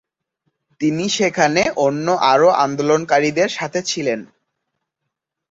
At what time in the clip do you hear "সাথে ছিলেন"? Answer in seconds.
3.49-4.19